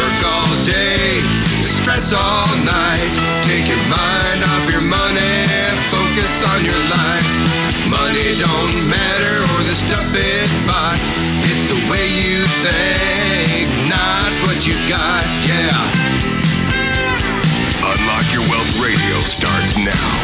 [0.00, 1.20] Work all day,
[1.84, 3.12] stress all night.
[3.44, 5.44] Take your mind off your money,
[5.92, 7.28] focus on your life.
[7.92, 11.04] Money don't matter or the stuff it buys.
[11.52, 15.92] It's the way you think, not what you got, yeah.
[17.92, 20.16] Unlock Your Wealth Radio starts now.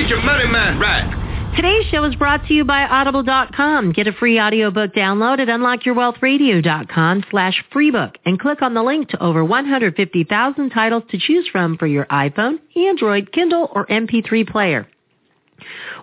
[0.00, 1.27] Get your money mind right.
[1.58, 3.90] Today's show is brought to you by Audible.com.
[3.90, 9.20] Get a free audiobook download at unlockyourwealthradio.com slash freebook and click on the link to
[9.20, 14.86] over 150,000 titles to choose from for your iPhone, Android, Kindle, or MP3 player.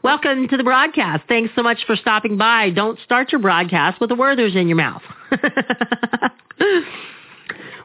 [0.04, 1.24] Welcome to the broadcast.
[1.30, 2.72] Thanks so much for stopping by.
[2.72, 5.04] Don't start your broadcast with the Werthers in your mouth.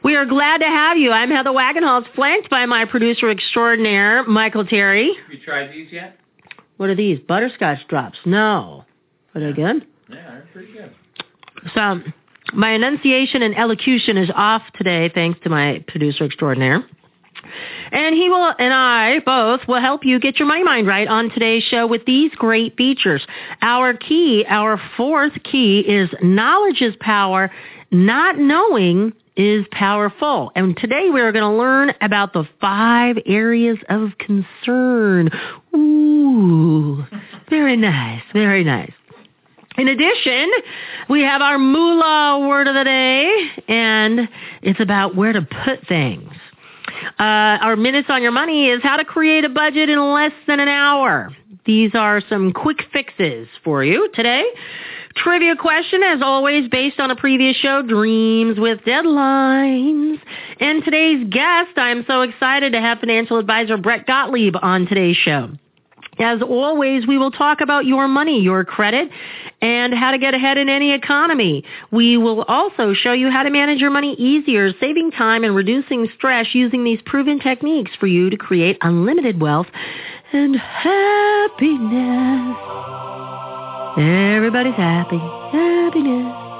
[0.03, 1.11] we are glad to have you.
[1.11, 5.13] I'm Heather Wagenhals, flanked by my producer extraordinaire, Michael Terry.
[5.23, 6.17] Have you tried these yet?
[6.81, 7.19] What are these?
[7.19, 8.17] Butterscotch drops.
[8.25, 8.85] No.
[9.35, 9.85] Are they good?
[10.09, 10.91] Yeah, they're pretty good.
[11.75, 12.01] So
[12.55, 16.83] my enunciation and elocution is off today thanks to my producer extraordinaire.
[17.91, 21.29] And he will and I both will help you get your money mind right on
[21.29, 23.27] today's show with these great features.
[23.61, 27.51] Our key, our fourth key is knowledge is power.
[27.91, 30.51] Not knowing is powerful.
[30.55, 35.29] And today we're going to learn about the five areas of concern.
[35.75, 37.05] Ooh,
[37.49, 38.91] very nice, very nice.
[39.77, 40.51] In addition,
[41.09, 44.27] we have our moolah word of the day, and
[44.61, 46.29] it's about where to put things.
[47.19, 50.59] Uh, our minutes on your money is how to create a budget in less than
[50.59, 51.33] an hour.
[51.65, 54.45] These are some quick fixes for you today.
[55.15, 60.19] Trivia question, as always, based on a previous show, Dreams with Deadlines.
[60.59, 65.49] And today's guest, I'm so excited to have financial advisor Brett Gottlieb on today's show.
[66.19, 69.09] As always, we will talk about your money, your credit,
[69.61, 71.63] and how to get ahead in any economy.
[71.89, 76.09] We will also show you how to manage your money easier, saving time and reducing
[76.15, 79.67] stress using these proven techniques for you to create unlimited wealth
[80.33, 81.71] and happiness.
[83.97, 85.17] Everybody's happy.
[85.17, 86.51] Happiness.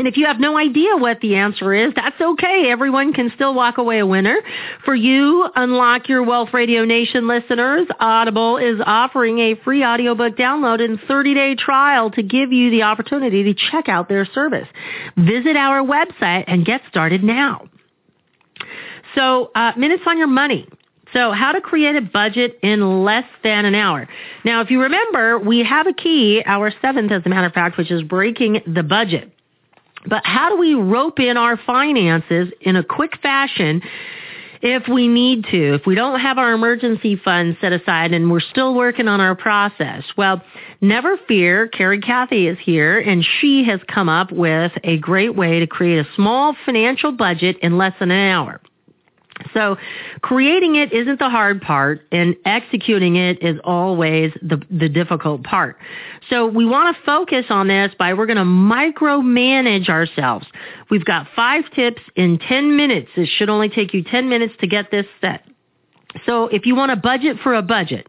[0.00, 2.70] And if you have no idea what the answer is, that's okay.
[2.70, 4.40] Everyone can still walk away a winner.
[4.82, 10.82] For you, Unlock Your Wealth Radio Nation listeners, Audible is offering a free audiobook download
[10.82, 14.66] and 30-day trial to give you the opportunity to check out their service.
[15.18, 17.68] Visit our website and get started now.
[19.14, 20.66] So, uh, minutes on your money.
[21.12, 24.08] So how to create a budget in less than an hour.
[24.46, 27.76] Now, if you remember, we have a key, our seventh as a matter of fact,
[27.76, 29.30] which is breaking the budget.
[30.06, 33.82] But how do we rope in our finances in a quick fashion
[34.62, 38.40] if we need to, if we don't have our emergency fund set aside and we're
[38.40, 40.42] still working on our process, well,
[40.82, 41.66] never fear.
[41.68, 45.98] Carrie Cathy is here and she has come up with a great way to create
[45.98, 48.60] a small financial budget in less than an hour.
[49.54, 49.76] So
[50.22, 55.76] creating it isn't the hard part and executing it is always the, the difficult part.
[56.28, 60.46] So we want to focus on this by we're going to micromanage ourselves.
[60.90, 63.08] We've got five tips in 10 minutes.
[63.16, 65.44] It should only take you 10 minutes to get this set.
[66.26, 68.08] So if you want a budget for a budget,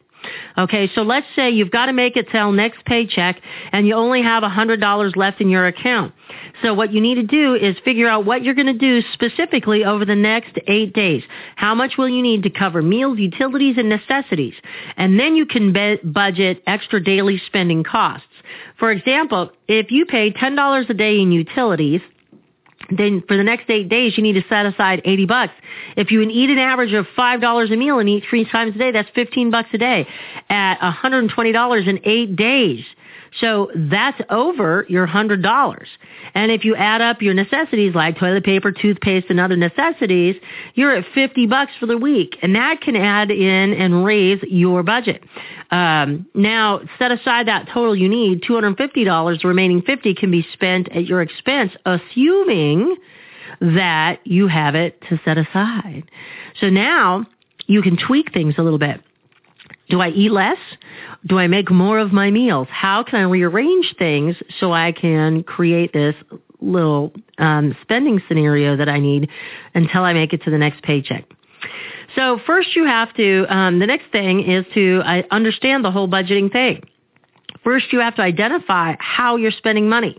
[0.57, 3.41] Okay, so let's say you've got to make it till next paycheck
[3.71, 6.13] and you only have $100 left in your account.
[6.61, 9.83] So what you need to do is figure out what you're going to do specifically
[9.83, 11.23] over the next eight days.
[11.55, 14.53] How much will you need to cover meals, utilities, and necessities?
[14.97, 18.27] And then you can be- budget extra daily spending costs.
[18.77, 22.01] For example, if you pay $10 a day in utilities,
[22.91, 25.53] then for the next eight days, you need to set aside 80 bucks.
[25.95, 28.91] If you eat an average of $5 a meal and eat three times a day,
[28.91, 30.07] that's 15 bucks a day
[30.49, 32.83] at $120 in eight days.
[33.39, 35.85] So that's over your $100.
[36.33, 40.35] And if you add up your necessities like toilet paper, toothpaste, and other necessities,
[40.75, 42.37] you're at 50 bucks for the week.
[42.41, 45.23] And that can add in and raise your budget.
[45.71, 49.41] Um, now, set aside that total you need, $250.
[49.41, 52.97] The remaining 50 can be spent at your expense, assuming
[53.61, 56.03] that you have it to set aside.
[56.59, 57.25] So now
[57.67, 59.01] you can tweak things a little bit.
[59.91, 60.57] Do I eat less?
[61.27, 62.69] Do I make more of my meals?
[62.71, 66.15] How can I rearrange things so I can create this
[66.61, 69.29] little um, spending scenario that I need
[69.75, 71.25] until I make it to the next paycheck?
[72.15, 76.07] So first you have to, um, the next thing is to uh, understand the whole
[76.07, 76.83] budgeting thing.
[77.63, 80.17] First you have to identify how you're spending money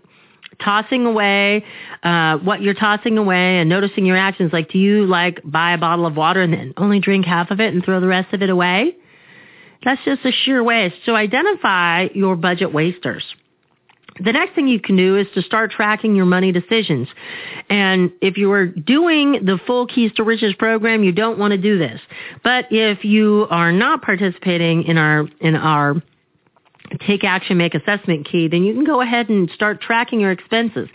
[0.62, 1.64] tossing away
[2.02, 4.52] uh, what you're tossing away and noticing your actions.
[4.52, 7.58] Like, do you like buy a bottle of water and then only drink half of
[7.58, 8.96] it and throw the rest of it away?
[9.84, 10.96] That's just a sheer waste.
[11.04, 13.24] So identify your budget wasters.
[14.22, 17.08] The next thing you can do is to start tracking your money decisions.
[17.70, 21.58] And if you are doing the full Keys to Riches program, you don't want to
[21.58, 22.00] do this.
[22.44, 26.02] But if you are not participating in our, in our
[27.00, 30.88] take action, make assessment key, then you can go ahead and start tracking your expenses.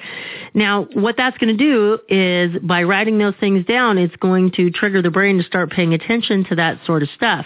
[0.53, 4.69] Now, what that's going to do is by writing those things down, it's going to
[4.69, 7.45] trigger the brain to start paying attention to that sort of stuff.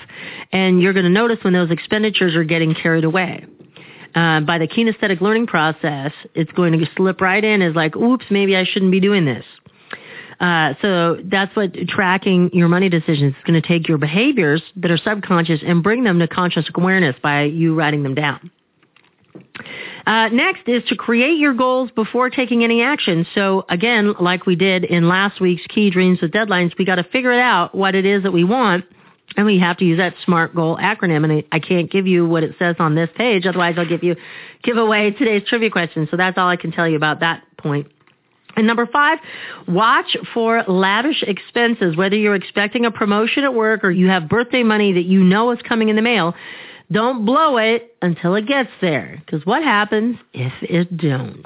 [0.51, 3.45] And you're going to notice when those expenditures are getting carried away.
[4.13, 8.25] Uh, by the kinesthetic learning process, it's going to slip right in as like, oops,
[8.29, 9.45] maybe I shouldn't be doing this.
[10.41, 14.89] Uh, so that's what tracking your money decisions is going to take your behaviors that
[14.89, 18.49] are subconscious and bring them to conscious awareness by you writing them down.
[20.07, 23.25] Uh, next is to create your goals before taking any action.
[23.35, 27.03] So again, like we did in last week's Key Dreams with Deadlines, we got to
[27.03, 28.83] figure it out what it is that we want.
[29.37, 31.23] And we have to use that SMART goal acronym.
[31.23, 33.45] And I can't give you what it says on this page.
[33.45, 34.15] Otherwise, I'll give you,
[34.63, 36.07] give away today's trivia question.
[36.09, 37.87] So that's all I can tell you about that point.
[38.55, 39.19] And number five,
[39.67, 41.95] watch for lavish expenses.
[41.95, 45.51] Whether you're expecting a promotion at work or you have birthday money that you know
[45.51, 46.35] is coming in the mail,
[46.91, 49.21] don't blow it until it gets there.
[49.25, 51.45] Because what happens if it don't?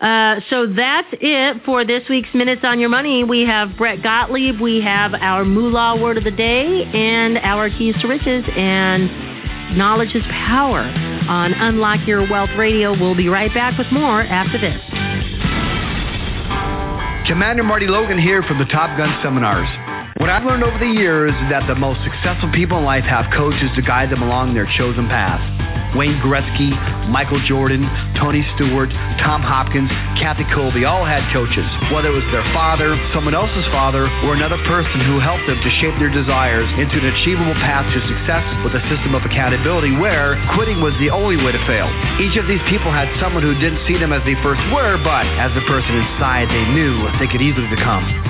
[0.00, 3.22] Uh, so that's it for this week's Minutes on Your Money.
[3.22, 7.94] We have Brett Gottlieb, we have our Moolah Word of the Day, and our Keys
[8.00, 12.98] to Riches, and Knowledge is Power on Unlock Your Wealth Radio.
[12.98, 14.80] We'll be right back with more after this.
[17.30, 19.68] Commander Marty Logan here from the Top Gun Seminars.
[20.18, 23.30] What I've learned over the years is that the most successful people in life have
[23.30, 25.59] coaches to guide them along their chosen path.
[25.96, 26.70] Wayne Gretzky,
[27.10, 27.82] Michael Jordan,
[28.14, 31.66] Tony Stewart, Tom Hopkins, Kathy Kolbe all had coaches.
[31.90, 35.70] Whether it was their father, someone else's father, or another person who helped them to
[35.82, 40.38] shape their desires into an achievable path to success with a system of accountability where
[40.54, 41.90] quitting was the only way to fail.
[42.22, 45.26] Each of these people had someone who didn't see them as they first were, but
[45.42, 48.29] as the person inside they knew they could easily become.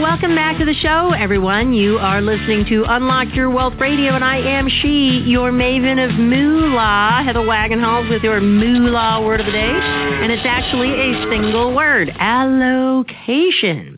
[0.02, 1.72] Welcome back to the show, everyone.
[1.72, 6.18] You are listening to Unlock Your Wealth Radio, and I am she, your maven of
[6.18, 9.60] moolah, Heather Wagenhals, with your moolah word of the day.
[9.70, 13.96] And it's actually a single word, allocation.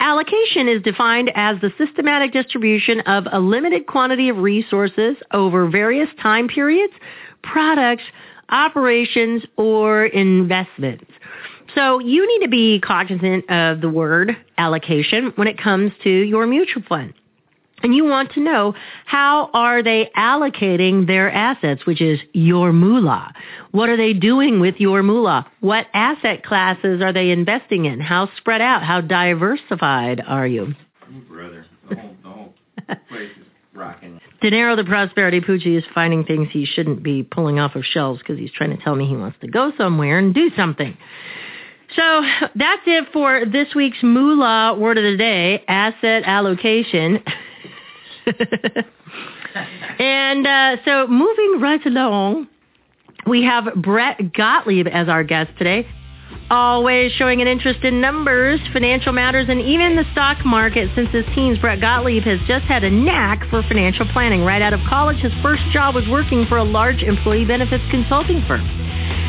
[0.00, 6.08] Allocation is defined as the systematic distribution of a limited quantity of resources over various
[6.20, 6.92] time periods,
[7.44, 8.02] products,
[8.48, 11.04] operations, or investments.
[11.74, 16.46] So you need to be cognizant of the word allocation when it comes to your
[16.46, 17.14] mutual fund.
[17.82, 18.74] And you want to know
[19.06, 23.32] how are they allocating their assets, which is your moolah.
[23.72, 25.50] What are they doing with your moolah?
[25.60, 27.98] What asset classes are they investing in?
[27.98, 28.84] How spread out?
[28.84, 30.74] How diversified are you?
[31.02, 32.54] Oh, brother, the whole, the whole
[33.08, 34.20] place is rocking.
[34.40, 38.38] Dinero the Prosperity Poochie is finding things he shouldn't be pulling off of shelves because
[38.38, 40.96] he's trying to tell me he wants to go somewhere and do something.
[41.96, 42.22] So
[42.54, 47.22] that's it for this week's moolah word of the day, asset allocation.
[49.98, 52.48] and uh, so moving right along,
[53.26, 55.86] we have Brett Gottlieb as our guest today.
[56.50, 60.90] Always showing an interest in numbers, financial matters, and even the stock market.
[60.94, 64.44] Since his teens, Brett Gottlieb has just had a knack for financial planning.
[64.44, 68.44] Right out of college, his first job was working for a large employee benefits consulting
[68.46, 68.66] firm.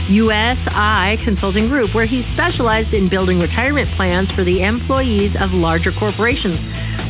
[0.09, 5.91] USI Consulting Group, where he specialized in building retirement plans for the employees of larger
[5.91, 6.59] corporations.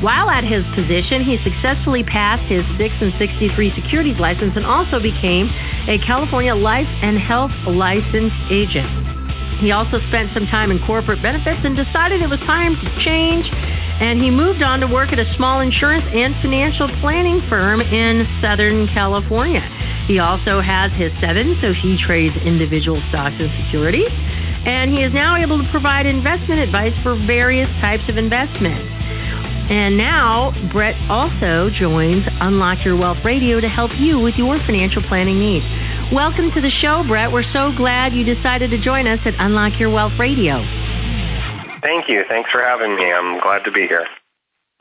[0.03, 4.99] While at his position, he successfully passed his 6 and 63 securities license and also
[4.99, 5.49] became
[5.87, 8.87] a California life and health licensed agent.
[9.59, 13.49] He also spent some time in corporate benefits and decided it was time to change
[14.03, 18.27] and he moved on to work at a small insurance and financial planning firm in
[18.41, 19.61] Southern California.
[20.07, 24.11] He also has his seven, so he trades individual stocks and securities.
[24.65, 28.89] And he is now able to provide investment advice for various types of investments.
[29.69, 35.01] And now, Brett also joins Unlock Your Wealth Radio to help you with your financial
[35.03, 35.65] planning needs.
[36.11, 37.31] Welcome to the show, Brett.
[37.31, 40.57] We're so glad you decided to join us at Unlock Your Wealth Radio.
[41.81, 42.23] Thank you.
[42.27, 43.11] Thanks for having me.
[43.11, 44.05] I'm glad to be here.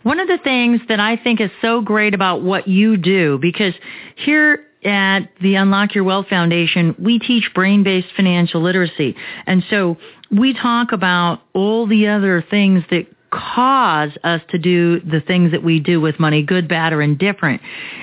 [0.02, 3.74] One of the things that I think is so great about what you do, because
[4.16, 9.16] here at the Unlock Your Wealth Foundation, we teach brain-based financial literacy.
[9.46, 9.96] And so
[10.30, 15.62] we talk about all the other things that cause us to do the things that
[15.64, 17.62] we do with money, good, bad, or indifferent.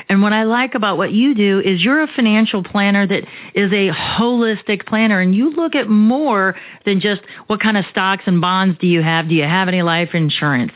[0.10, 3.72] And what I like about what you do is you're a financial planner that is
[3.72, 6.56] a holistic planner and you look at more
[6.86, 9.30] than just what kind of stocks and bonds do you have?
[9.30, 10.72] Do you have any life insurance?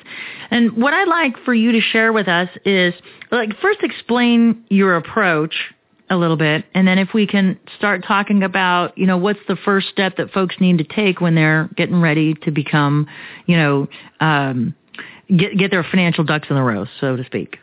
[0.52, 2.94] And what I'd like for you to share with us is
[3.32, 5.56] like first explain your approach
[6.14, 6.66] a little bit.
[6.74, 10.32] And then if we can start talking about you know what's the first step that
[10.32, 13.08] folks need to take when they're getting ready to become
[13.48, 13.88] you know
[14.20, 14.74] um,
[15.36, 17.58] get get their financial ducks in a row so to speak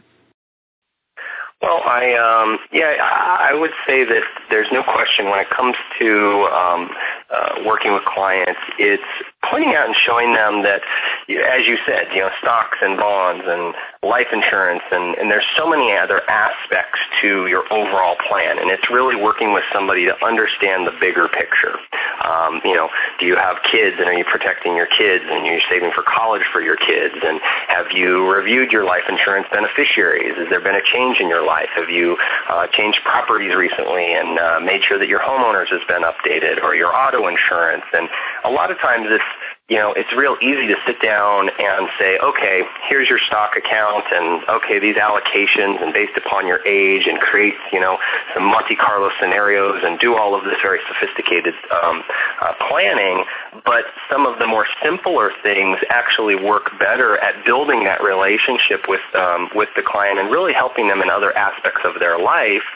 [1.62, 6.48] well, I um, yeah, I would say that there's no question when it comes to
[6.52, 6.90] um,
[7.30, 9.02] uh, working with clients, it's
[9.48, 10.80] pointing out and showing them that,
[11.28, 15.68] as you said, you know, stocks and bonds and life insurance, and, and there's so
[15.68, 20.86] many other aspects to your overall plan, and it's really working with somebody to understand
[20.86, 21.76] the bigger picture.
[22.20, 25.60] Um, you know, do you have kids, and are you protecting your kids, and you're
[25.68, 30.36] saving for college for your kids, and have you reviewed your life insurance beneficiaries?
[30.36, 31.70] Has there been a change in your life?
[31.74, 32.16] Have you
[32.48, 36.74] uh, changed properties recently and uh, made sure that your homeowners has been updated, or
[36.74, 37.84] your auto insurance?
[37.92, 38.08] And
[38.44, 39.24] a lot of times it's
[39.70, 44.04] you know, it's real easy to sit down and say, okay, here's your stock account
[44.10, 47.96] and okay, these allocations and based upon your age and create, you know,
[48.34, 52.02] some Monte Carlo scenarios and do all of this very sophisticated um,
[52.42, 53.24] uh, planning.
[53.64, 59.06] But some of the more simpler things actually work better at building that relationship with,
[59.14, 62.66] um, with the client and really helping them in other aspects of their life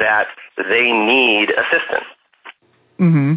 [0.00, 0.26] that
[0.56, 2.06] they need assistance.
[2.98, 3.34] Mm-hmm.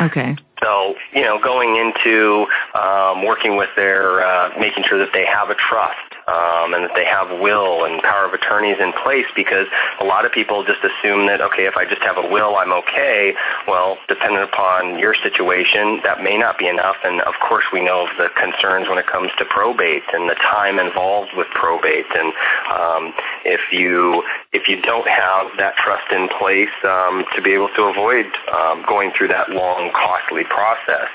[0.00, 0.36] Okay.
[0.62, 5.50] So, you know, going into um, working with their, uh, making sure that they have
[5.50, 9.66] a trust, um, and that they have will and power of attorneys in place because
[10.00, 12.72] a lot of people just assume that, okay, if I just have a will, I'm
[12.84, 13.34] okay.
[13.66, 16.96] Well, depending upon your situation, that may not be enough.
[17.04, 20.34] And of course, we know of the concerns when it comes to probate and the
[20.34, 22.06] time involved with probate.
[22.14, 22.32] And
[22.68, 24.22] um, if you
[24.58, 28.84] if you don't have that trust in place um, to be able to avoid um,
[28.88, 31.06] going through that long, costly process,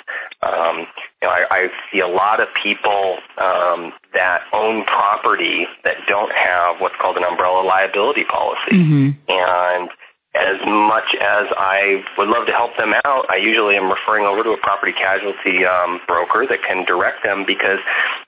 [0.41, 0.87] um,
[1.21, 6.31] you know, I, I see a lot of people um, that own property that don't
[6.31, 9.09] have what's called an umbrella liability policy, mm-hmm.
[9.27, 9.89] and
[10.35, 14.43] as much as I would love to help them out, I usually am referring over
[14.43, 17.79] to a property casualty um, broker that can direct them because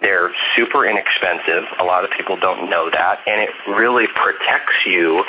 [0.01, 1.63] they're super inexpensive.
[1.79, 5.24] A lot of people don't know that, and it really protects you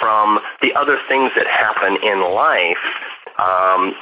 [0.00, 2.78] from the other things that happen in life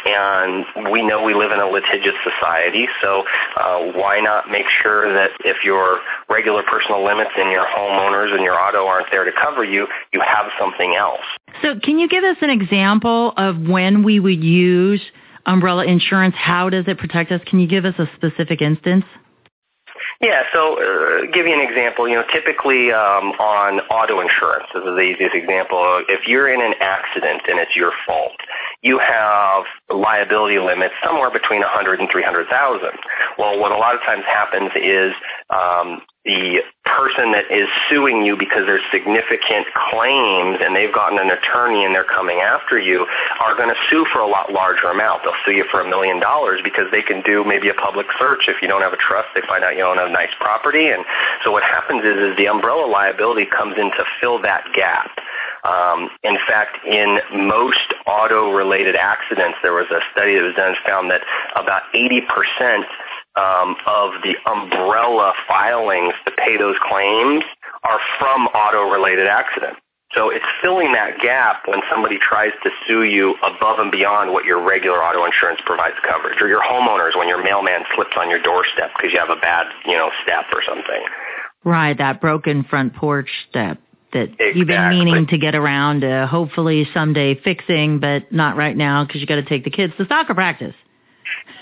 [0.06, 3.24] and we know we live in a litigious society, so
[3.56, 8.42] uh, why not make sure that if your regular personal limits and your homeowners and
[8.42, 11.24] your auto aren't there to cover you, you have something else.
[11.62, 15.02] So can you give us an example of when we would use
[15.46, 16.34] umbrella insurance?
[16.36, 17.40] How does it protect us?
[17.46, 19.04] Can you give us a specific instance?
[20.20, 22.06] Yeah, so uh, give you an example.
[22.06, 26.04] You know, typically um, on auto insurance, this is the easiest example.
[26.08, 28.36] If you're in an accident and it's your fault,
[28.82, 32.90] you have liability limits somewhere between 100 and 300,000.
[33.38, 35.14] Well, what a lot of times happens is
[35.48, 41.30] um, the person that is suing you because there's significant claims and they've gotten an
[41.30, 43.06] attorney and they're coming after you
[43.40, 45.22] are going to sue for a lot larger amount.
[45.24, 48.48] They'll sue you for a million dollars because they can do maybe a public search.
[48.48, 50.88] If you don't have a trust, they find out you own a nice property.
[50.88, 51.04] And
[51.42, 55.10] so what happens is, is the umbrella liability comes in to fill that gap.
[55.64, 60.76] Um, in fact, in most auto-related accidents, there was a study that was done and
[60.84, 61.20] found that
[61.56, 62.84] about 80% um,
[63.36, 67.44] Um, of the umbrella filings to pay those claims
[67.84, 69.80] are from auto-related accidents.
[70.12, 74.44] So it's filling that gap when somebody tries to sue you above and beyond what
[74.44, 78.42] your regular auto insurance provides coverage, or your homeowners when your mailman slips on your
[78.42, 81.04] doorstep because you have a bad, you know, step or something.
[81.62, 83.78] Right, that broken front porch step
[84.12, 84.52] that exactly.
[84.56, 89.20] you've been meaning to get around to hopefully someday fixing, but not right now because
[89.20, 90.74] you got to take the kids to soccer practice.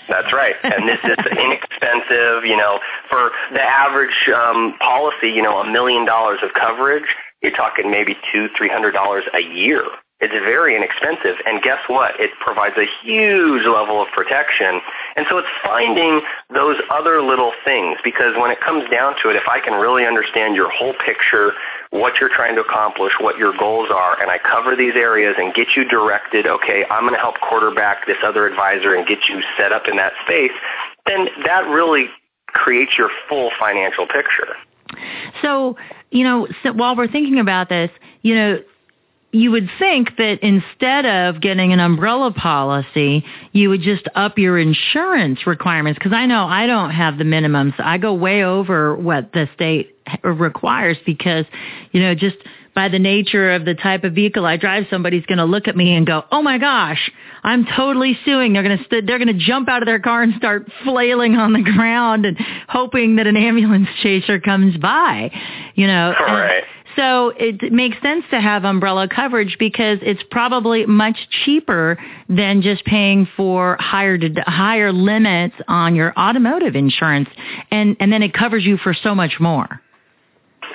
[0.07, 2.45] That's right, and this is inexpensive.
[2.45, 2.79] You know,
[3.09, 8.17] for the average um, policy, you know, a million dollars of coverage, you're talking maybe
[8.33, 9.85] two, three hundred dollars a year.
[10.21, 12.19] It's very inexpensive, and guess what?
[12.19, 14.81] It provides a huge level of protection.
[15.15, 16.19] And so it's finding
[16.53, 20.05] those other little things because when it comes down to it, if I can really
[20.05, 21.53] understand your whole picture,
[21.91, 25.53] what you're trying to accomplish, what your goals are, and I cover these areas and
[25.53, 29.41] get you directed, okay, I'm going to help quarterback this other advisor and get you
[29.57, 30.51] set up in that space,
[31.07, 32.05] then that really
[32.47, 34.55] creates your full financial picture.
[35.41, 35.77] So,
[36.11, 37.89] you know, so while we're thinking about this,
[38.21, 38.59] you know,
[39.31, 44.57] you would think that instead of getting an umbrella policy, you would just up your
[44.57, 45.99] insurance requirements.
[45.99, 47.79] Because I know I don't have the minimums.
[47.79, 51.45] I go way over what the state requires because,
[51.91, 52.37] you know, just
[52.75, 55.75] by the nature of the type of vehicle I drive, somebody's going to look at
[55.75, 57.11] me and go, "Oh my gosh,
[57.43, 60.21] I'm totally suing." They're going to st- they're going to jump out of their car
[60.21, 65.31] and start flailing on the ground and hoping that an ambulance chaser comes by.
[65.75, 66.13] You know.
[66.17, 66.67] Correct.
[66.95, 72.83] So it makes sense to have umbrella coverage because it's probably much cheaper than just
[72.83, 77.29] paying for higher higher limits on your automotive insurance,
[77.71, 79.81] and and then it covers you for so much more.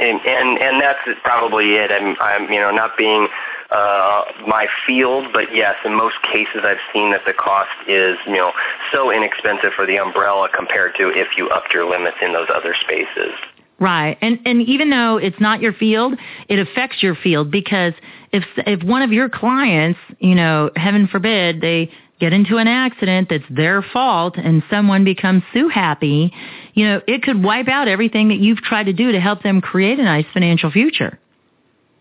[0.01, 1.91] And and, that's probably it.
[1.93, 3.29] I'm I'm you know not being
[3.71, 8.35] uh, my field, but yes, in most cases I've seen that the cost is, you
[8.35, 8.53] know,
[8.93, 12.75] so inexpensive for the umbrella compared to if you upped your limits in those other
[12.81, 13.33] spaces.
[13.81, 14.17] Right.
[14.21, 16.15] And and even though it's not your field,
[16.49, 17.93] it affects your field because
[18.33, 23.29] if if one of your clients, you know, heaven forbid, they get into an accident
[23.29, 26.33] that's their fault and someone becomes sue happy,
[26.75, 29.61] you know, it could wipe out everything that you've tried to do to help them
[29.61, 31.19] create a nice financial future.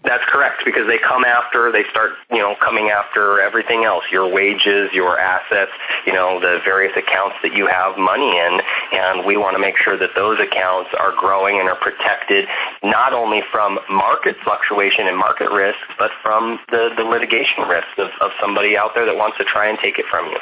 [0.03, 4.27] That's correct because they come after, they start, you know, coming after everything else, your
[4.27, 5.71] wages, your assets,
[6.05, 8.59] you know, the various accounts that you have money in,
[8.91, 12.47] and we want to make sure that those accounts are growing and are protected
[12.83, 18.09] not only from market fluctuation and market risk, but from the, the litigation risk of,
[18.19, 20.39] of somebody out there that wants to try and take it from you.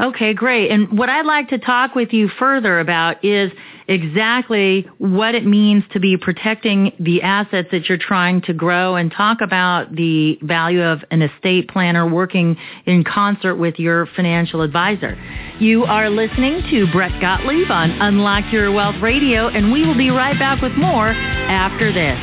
[0.00, 0.70] Okay, great.
[0.70, 3.50] And what I'd like to talk with you further about is
[3.88, 9.10] exactly what it means to be protecting the assets that you're trying to grow and
[9.10, 12.56] talk about the value of an estate planner working
[12.86, 15.16] in concert with your financial advisor.
[15.58, 20.10] You are listening to Brett Gottlieb on Unlock Your Wealth Radio, and we will be
[20.10, 22.18] right back with more after this.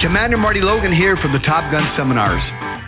[0.00, 2.63] Commander Marty Logan here from the Top Gun Seminars.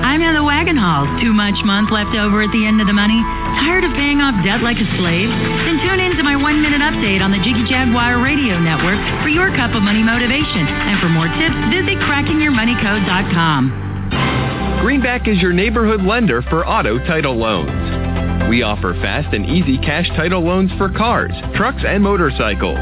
[0.00, 1.20] I'm Heather Wagenhals.
[1.20, 3.20] Too much month left over at the end of the money?
[3.60, 5.28] Tired of paying off debt like a slave?
[5.28, 9.28] Then tune in to my one minute update on the Jiggy Jaguar Radio Network for
[9.28, 10.64] your cup of money motivation.
[10.64, 14.80] And for more tips, visit crackingyourmoneycode.com.
[14.80, 18.48] Greenback is your neighborhood lender for auto title loans.
[18.48, 22.80] We offer fast and easy cash title loans for cars, trucks, and motorcycles.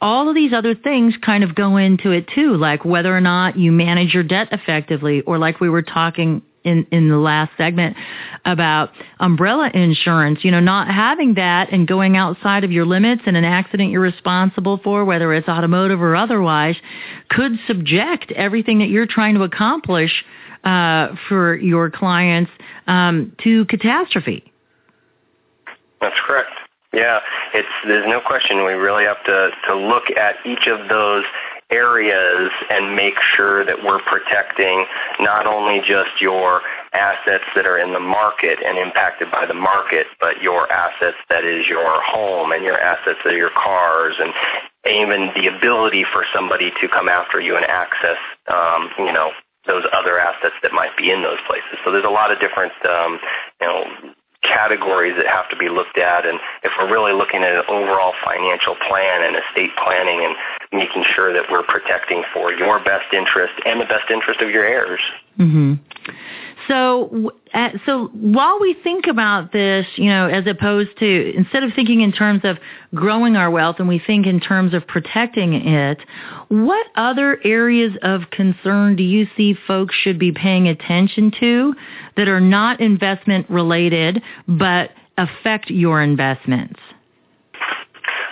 [0.00, 3.58] all of these other things kind of go into it too, like whether or not
[3.58, 7.96] you manage your debt effectively or like we were talking in, in the last segment
[8.44, 13.36] about umbrella insurance, you know, not having that and going outside of your limits in
[13.36, 16.76] an accident you're responsible for, whether it's automotive or otherwise,
[17.28, 20.24] could subject everything that you're trying to accomplish
[20.64, 22.50] uh, for your clients
[22.86, 24.50] um, to catastrophe.
[26.00, 26.50] That's correct.
[26.92, 27.20] Yeah,
[27.52, 31.24] it's there's no question we really have to to look at each of those
[31.74, 34.86] areas and make sure that we're protecting
[35.18, 40.06] not only just your assets that are in the market and impacted by the market,
[40.20, 44.32] but your assets that is your home and your assets that are your cars and
[44.86, 49.32] even the ability for somebody to come after you and access, um, you know,
[49.66, 51.78] those other assets that might be in those places.
[51.84, 53.18] So there's a lot of different, um,
[53.60, 53.84] you know,
[54.54, 56.24] categories that have to be looked at.
[56.24, 60.34] And if we're really looking at an overall financial plan and estate planning and
[60.72, 64.64] making sure that we're protecting for your best interest and the best interest of your
[64.64, 65.00] heirs.
[65.38, 65.74] Mm-hmm.
[66.68, 71.72] So, uh, so while we think about this, you know, as opposed to instead of
[71.74, 72.58] thinking in terms of
[72.94, 75.98] growing our wealth and we think in terms of protecting it,
[76.48, 81.74] what other areas of concern do you see folks should be paying attention to
[82.16, 86.80] that are not investment related but affect your investments?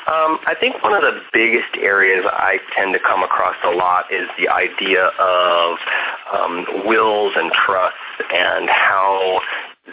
[0.06, 4.12] Um, I think one of the biggest areas I tend to come across a lot
[4.12, 5.78] is the idea of
[6.32, 7.98] um, wills and trusts
[8.34, 9.40] and how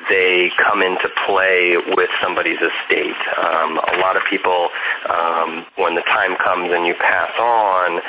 [0.09, 3.21] they come into play with somebody's estate.
[3.37, 4.69] Um, a lot of people,
[5.09, 8.01] um, when the time comes and you pass on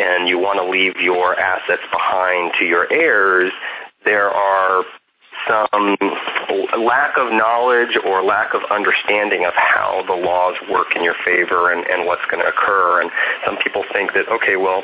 [0.00, 3.52] and you want to leave your assets behind to your heirs,
[4.04, 4.84] there are
[5.46, 5.96] some
[6.78, 11.72] lack of knowledge or lack of understanding of how the laws work in your favor
[11.72, 13.00] and, and what's going to occur.
[13.02, 13.10] And
[13.44, 14.82] some people think that, okay, well,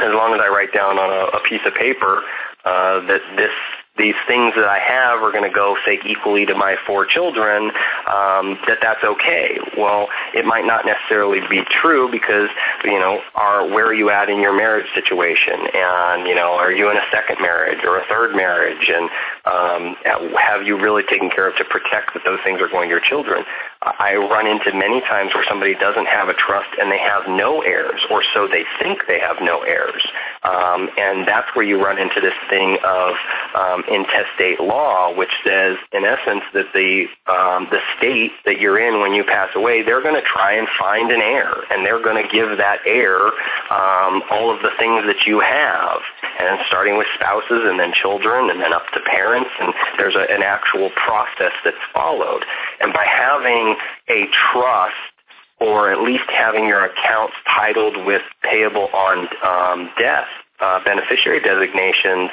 [0.00, 2.22] as long as I write down on a, a piece of paper
[2.64, 3.52] uh, that this
[3.96, 7.70] these things that I have are going to go, say, equally to my four children,
[8.10, 9.58] um, that that's okay.
[9.78, 12.50] Well, it might not necessarily be true because,
[12.84, 15.54] you know, are, where are you at in your marriage situation?
[15.72, 18.90] And, you know, are you in a second marriage or a third marriage?
[18.90, 19.10] And
[19.46, 19.96] um,
[20.36, 23.00] have you really taken care of to protect that those things are going to your
[23.00, 23.44] children?
[23.84, 27.60] I run into many times where somebody doesn't have a trust and they have no
[27.60, 30.02] heirs, or so they think they have no heirs.
[30.42, 33.14] Um, and that's where you run into this thing of
[33.54, 39.00] um, intestate law, which says, in essence, that the um, the state that you're in
[39.00, 42.22] when you pass away, they're going to try and find an heir, and they're going
[42.22, 43.16] to give that heir
[43.70, 46.00] um, all of the things that you have,
[46.40, 50.24] and starting with spouses, and then children, and then up to parents, and there's a,
[50.32, 52.44] an actual process that's followed.
[52.80, 53.73] And by having
[54.08, 54.94] a trust
[55.60, 60.26] or at least having your accounts titled with payable on um, death
[60.60, 62.30] uh, beneficiary designations,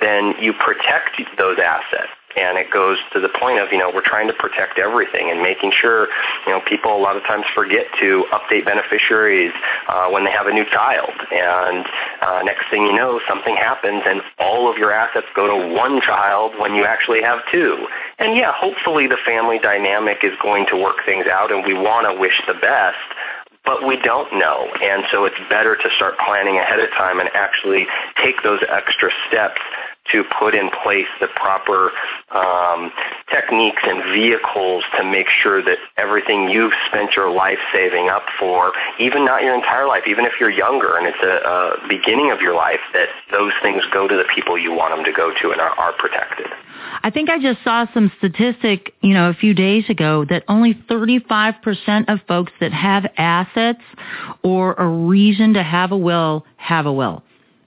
[0.00, 2.10] then you protect those assets.
[2.36, 5.42] And it goes to the point of, you know, we're trying to protect everything and
[5.42, 6.08] making sure,
[6.46, 9.52] you know, people a lot of times forget to update beneficiaries
[9.88, 11.10] uh, when they have a new child.
[11.32, 11.84] And
[12.22, 16.00] uh, next thing you know, something happens and all of your assets go to one
[16.00, 17.86] child when you actually have two.
[18.18, 22.06] And yeah, hopefully the family dynamic is going to work things out and we want
[22.06, 22.98] to wish the best
[23.64, 24.68] but we don't know.
[24.80, 27.86] And so it's better to start planning ahead of time and actually
[28.22, 29.60] take those extra steps
[30.12, 31.92] to put in place the proper
[32.34, 32.90] um,
[33.30, 38.72] techniques and vehicles to make sure that everything you've spent your life saving up for,
[38.98, 42.54] even not your entire life, even if you're younger and it's a, beginning of your
[42.54, 45.60] life, that those things go to the people you want them to go to and
[45.60, 46.46] are, are protected.
[47.02, 50.74] I think I just saw some statistic, you know, a few days ago that only
[50.74, 53.82] 35% of folks that have assets
[54.42, 57.22] or a reason to have a will have a will.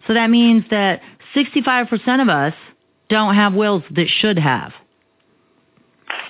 [0.07, 1.01] So that means that
[1.35, 2.53] 65% of us
[3.09, 4.73] don't have wills that should have.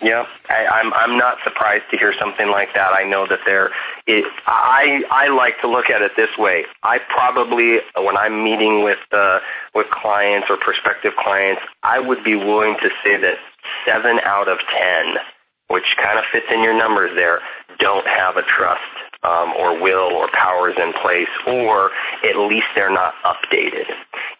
[0.01, 2.93] Yeah, I, I'm I'm not surprised to hear something like that.
[2.93, 3.71] I know that there.
[4.05, 6.65] It, I I like to look at it this way.
[6.83, 9.39] I probably when I'm meeting with uh,
[9.73, 13.35] with clients or prospective clients, I would be willing to say that
[13.85, 15.15] seven out of ten,
[15.69, 17.39] which kind of fits in your numbers there,
[17.79, 18.81] don't have a trust
[19.23, 21.91] or will or powers in place, or
[22.23, 23.87] at least they're not updated.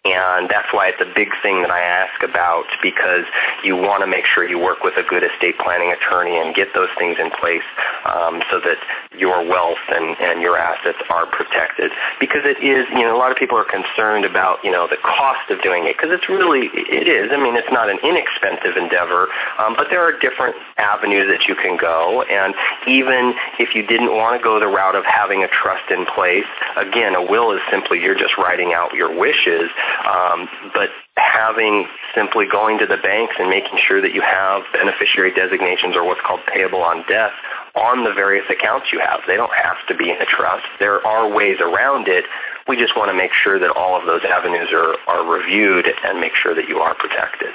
[0.04, 3.24] And that's why it's a big thing that I ask about because
[3.64, 6.74] you want to make sure you work with a good estate planning attorney and get
[6.74, 7.64] those things in place
[8.04, 8.76] um, so that
[9.16, 11.90] your wealth and, and your assets are protected.
[12.20, 15.00] Because it is, you know, a lot of people are concerned about, you know, the
[15.00, 17.32] cost of doing it because it's really, it is.
[17.32, 21.54] I mean, it's not an inexpensive endeavor, um, but there are different avenues that you
[21.54, 22.22] can go.
[22.28, 22.54] And
[22.86, 26.48] even if you didn't want to go the route of having a trust in place,
[26.76, 29.70] again, a will is simply you're just writing out your wishes.
[30.04, 35.32] Um, but having simply going to the banks and making sure that you have beneficiary
[35.32, 37.32] designations or what's called payable on death
[37.74, 39.20] on the various accounts you have.
[39.26, 40.66] They don't have to be in a trust.
[40.78, 42.24] There are ways around it.
[42.66, 46.20] We just want to make sure that all of those avenues are, are reviewed and
[46.20, 47.54] make sure that you are protected.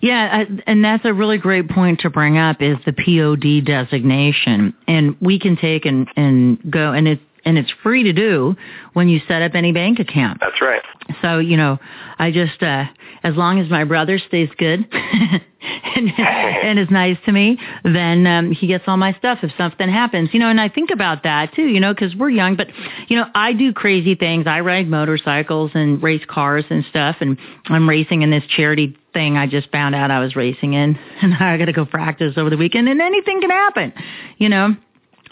[0.00, 4.74] Yeah, and that's a really great point to bring up is the POD designation.
[4.88, 8.56] And we can take and, and go, and it's and it's free to do
[8.92, 10.38] when you set up any bank account.
[10.40, 10.82] That's right.
[11.22, 11.78] So, you know,
[12.18, 12.84] I just, uh,
[13.22, 18.52] as long as my brother stays good and, and is nice to me, then um,
[18.52, 20.30] he gets all my stuff if something happens.
[20.32, 22.68] You know, and I think about that too, you know, because we're young, but,
[23.08, 24.46] you know, I do crazy things.
[24.46, 29.36] I ride motorcycles and race cars and stuff, and I'm racing in this charity thing
[29.36, 32.50] I just found out I was racing in, and I got to go practice over
[32.50, 33.92] the weekend, and anything can happen,
[34.38, 34.76] you know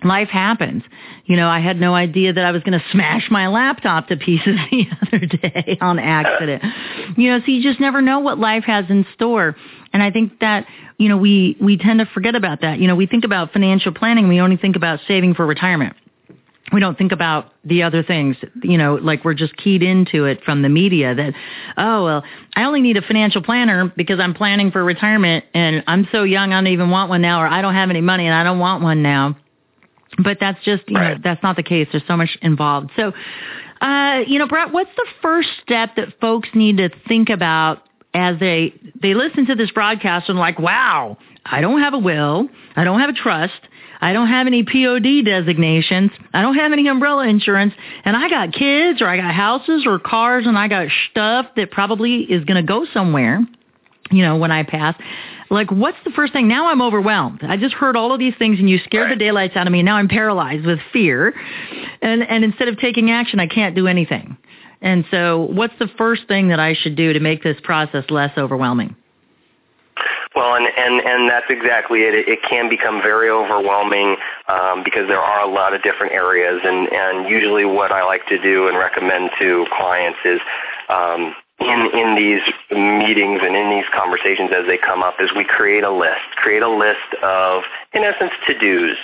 [0.04, 0.82] life happens.
[1.24, 4.16] You know, I had no idea that I was going to smash my laptop to
[4.16, 6.62] pieces the other day on accident.
[7.16, 9.56] You know, so you just never know what life has in store.
[9.92, 10.66] And I think that,
[10.98, 12.78] you know, we, we tend to forget about that.
[12.78, 14.28] You know, we think about financial planning.
[14.28, 15.96] We only think about saving for retirement.
[16.70, 20.44] We don't think about the other things, you know, like we're just keyed into it
[20.44, 21.32] from the media that,
[21.78, 22.24] oh, well,
[22.56, 26.52] I only need a financial planner because I'm planning for retirement and I'm so young
[26.52, 28.58] I don't even want one now or I don't have any money and I don't
[28.58, 29.34] want one now
[30.22, 31.14] but that's just you right.
[31.14, 31.88] know that's not the case.
[31.92, 32.90] There's so much involved.
[32.96, 33.12] So,
[33.80, 37.82] uh, you know, Brett, what's the first step that folks need to think about
[38.14, 42.48] as they they listen to this broadcast and like, wow, I don't have a will,
[42.76, 43.60] I don't have a trust.
[44.00, 46.12] I don't have any POD designations.
[46.32, 47.74] I don't have any umbrella insurance.
[48.04, 51.72] And I got kids or I got houses or cars and I got stuff that
[51.72, 53.40] probably is going to go somewhere,
[54.12, 54.94] you know, when I pass.
[55.50, 56.46] Like, what's the first thing?
[56.46, 57.40] Now I'm overwhelmed.
[57.42, 59.18] I just heard all of these things and you scared right.
[59.18, 59.82] the daylights out of me.
[59.82, 61.34] Now I'm paralyzed with fear.
[62.02, 64.36] And, and instead of taking action, I can't do anything.
[64.80, 68.36] And so what's the first thing that I should do to make this process less
[68.36, 68.94] overwhelming?
[70.34, 72.14] Well, and, and, and that's exactly it.
[72.14, 72.28] it.
[72.28, 76.60] It can become very overwhelming um, because there are a lot of different areas.
[76.62, 80.40] And, and usually what I like to do and recommend to clients is
[80.88, 85.44] um, in in these meetings and in these conversations as they come up is we
[85.44, 88.96] create a list, create a list of, in essence, to-dos.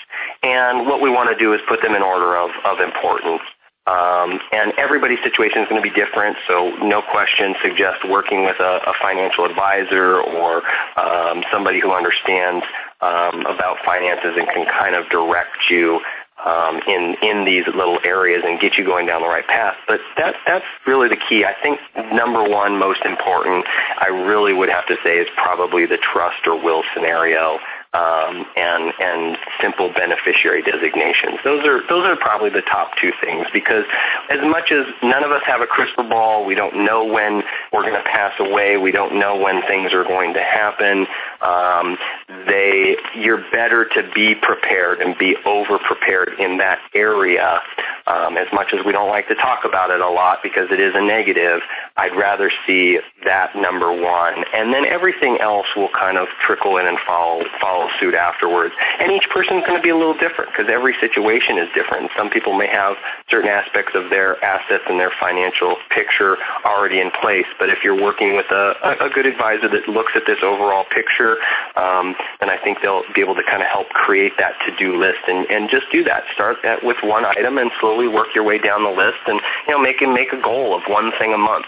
[0.43, 3.43] And what we want to do is put them in order of, of importance.
[3.87, 8.59] Um, and everybody's situation is going to be different, so no question suggest working with
[8.59, 10.63] a, a financial advisor or
[10.97, 12.65] um, somebody who understands
[13.03, 16.01] um, about finances and can kind of direct you
[16.45, 19.77] um, in in these little areas and get you going down the right path.
[19.87, 21.45] But that that's really the key.
[21.45, 21.81] I think
[22.13, 23.67] number one, most important,
[23.99, 27.59] I really would have to say is probably the trust or will scenario
[27.95, 31.39] um, and and simple beneficiary designations.
[31.45, 33.85] Those are those are probably the top two things because
[34.29, 37.83] as much as none of us have a crystal ball, we don't know when we're
[37.83, 38.77] going to pass away.
[38.77, 41.07] We don't know when things are going to happen.
[41.45, 41.99] Um,
[42.47, 47.61] they you're better to be prepared and be over prepared in that area.
[48.07, 50.79] Um, as much as we don't like to talk about it a lot because it
[50.79, 51.61] is a negative,
[51.97, 56.87] I'd rather see that number one, and then everything else will kind of trickle in
[56.87, 58.75] and follow follow suit afterwards.
[59.01, 62.11] And each person is going to be a little different because every situation is different.
[62.17, 62.97] Some people may have
[63.31, 67.47] certain aspects of their assets and their financial picture already in place.
[67.59, 71.34] But if you're working with a good advisor that looks at this overall picture,
[71.77, 75.21] um, then I think they'll be able to kind of help create that to-do list
[75.29, 76.25] and, and just do that.
[76.33, 79.73] Start at, with one item and slowly work your way down the list and you
[79.73, 81.67] know make make a goal of one thing a month.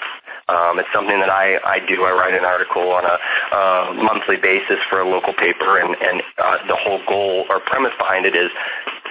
[0.48, 2.04] Um, it's something that I, I do.
[2.04, 3.18] I write an article on a
[3.50, 7.92] uh, monthly basis for a local paper, and, and uh, the whole goal or premise
[7.98, 8.50] behind it is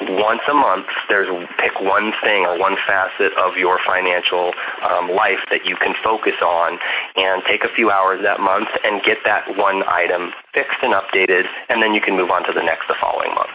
[0.01, 1.27] once a month, there's
[1.59, 4.53] pick one thing or one facet of your financial
[4.89, 6.79] um, life that you can focus on,
[7.15, 11.45] and take a few hours that month and get that one item fixed and updated,
[11.69, 13.49] and then you can move on to the next the following month.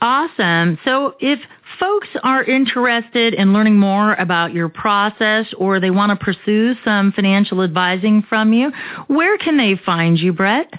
[0.00, 0.78] Awesome.
[0.84, 1.40] So if
[1.78, 7.12] folks are interested in learning more about your process or they want to pursue some
[7.12, 8.72] financial advising from you,
[9.08, 10.72] where can they find you, Brett?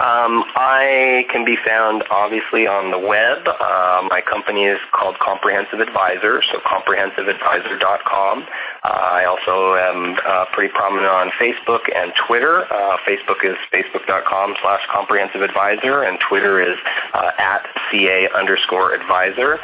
[0.00, 3.46] Um, I can be found obviously on the web.
[3.46, 8.42] Uh, my company is called Comprehensive Advisor, so comprehensiveadvisor.com.
[8.42, 8.46] Uh,
[8.88, 12.64] I also am uh, pretty prominent on Facebook and Twitter.
[12.72, 16.78] Uh, Facebook is facebook.com slash comprehensive advisor, and Twitter is
[17.12, 19.58] uh, at CA underscore advisor.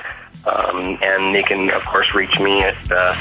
[0.44, 3.14] Um, and they can, of course, reach me at uh,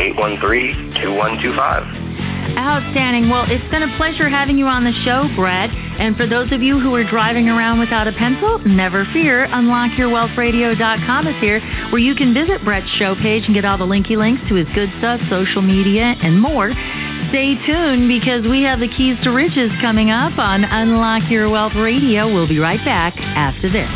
[0.00, 2.33] 760-813-2125.
[2.56, 3.28] Outstanding.
[3.28, 5.70] Well, it's been a pleasure having you on the show, Brett.
[5.70, 9.46] And for those of you who are driving around without a pencil, never fear.
[9.48, 14.16] UnlockYourWealthRadio.com is here, where you can visit Brett's show page and get all the linky
[14.16, 16.70] links to his good stuff, social media, and more.
[17.30, 21.74] Stay tuned because we have the keys to riches coming up on Unlock Your Wealth
[21.74, 22.32] Radio.
[22.32, 23.90] We'll be right back after this.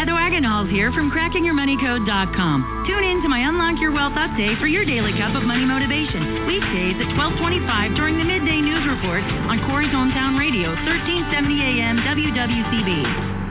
[0.00, 2.84] Heather Wagenhals here from crackingyourmoneycode.com.
[2.88, 6.48] Tune in to my Unlock Your Wealth update for your daily cup of money motivation.
[6.48, 13.43] Weekdays at 1225 during the midday news report on Corry's Hometown Radio, 1370 AM WWCB.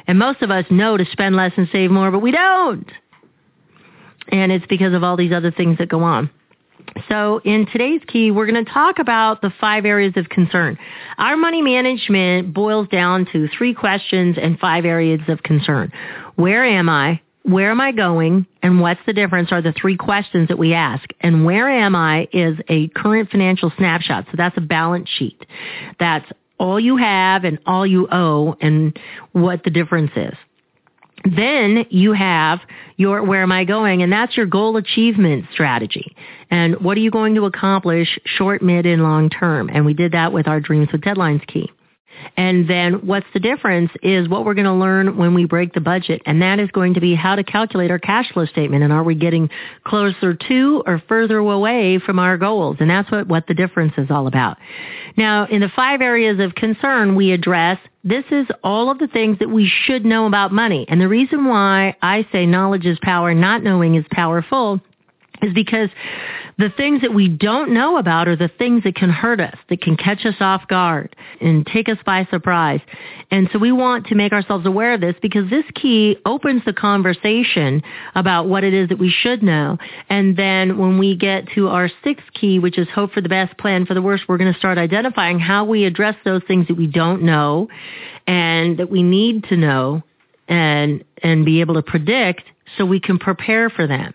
[0.07, 2.89] And most of us know to spend less and save more, but we don't.
[4.29, 6.29] And it's because of all these other things that go on.
[7.09, 10.77] So in today's key, we're going to talk about the five areas of concern.
[11.17, 15.91] Our money management boils down to three questions and five areas of concern.
[16.35, 17.21] Where am I?
[17.43, 18.45] Where am I going?
[18.61, 21.03] And what's the difference are the three questions that we ask.
[21.19, 24.25] And where am I is a current financial snapshot.
[24.31, 25.45] So that's a balance sheet.
[25.99, 26.25] That's
[26.57, 28.97] all you have and all you owe and
[29.33, 30.33] what the difference is.
[31.23, 32.59] Then you have
[32.97, 34.01] your where am I going?
[34.01, 36.15] And that's your goal achievement strategy.
[36.51, 39.69] And what are you going to accomplish short, mid, and long term?
[39.69, 41.71] And we did that with our Dreams with Deadlines key.
[42.37, 45.81] And then what's the difference is what we're going to learn when we break the
[45.81, 46.21] budget.
[46.25, 48.83] And that is going to be how to calculate our cash flow statement.
[48.83, 49.49] And are we getting
[49.83, 52.77] closer to or further away from our goals?
[52.79, 54.57] And that's what, what the difference is all about.
[55.17, 59.39] Now, in the five areas of concern we address, this is all of the things
[59.39, 60.85] that we should know about money.
[60.89, 64.81] And the reason why I say knowledge is power, not knowing is powerful
[65.43, 65.89] is because
[66.57, 69.81] the things that we don't know about are the things that can hurt us, that
[69.81, 72.79] can catch us off guard and take us by surprise.
[73.31, 76.73] And so we want to make ourselves aware of this because this key opens the
[76.73, 77.81] conversation
[78.15, 79.77] about what it is that we should know.
[80.09, 83.57] And then when we get to our sixth key, which is hope for the best,
[83.57, 86.77] plan for the worst, we're going to start identifying how we address those things that
[86.77, 87.67] we don't know
[88.27, 90.03] and that we need to know
[90.47, 92.43] and, and be able to predict
[92.77, 94.13] so we can prepare for them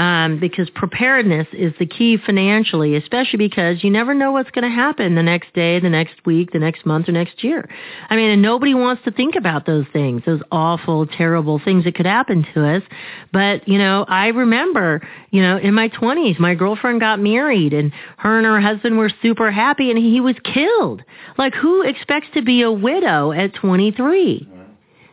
[0.00, 4.74] um, because preparedness is the key financially, especially because you never know what's going to
[4.74, 7.68] happen the next day, the next week, the next month, or next year.
[8.08, 11.94] I mean, and nobody wants to think about those things, those awful, terrible things that
[11.94, 12.82] could happen to us.
[13.30, 17.92] But, you know, I remember, you know, in my 20s, my girlfriend got married and
[18.16, 21.02] her and her husband were super happy and he was killed.
[21.36, 24.48] Like, who expects to be a widow at 23?